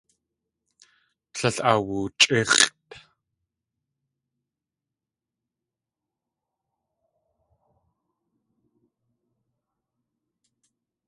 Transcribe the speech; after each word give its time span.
Tlél 1.35 1.57
awoochʼíx̲ʼt. 1.71 2.89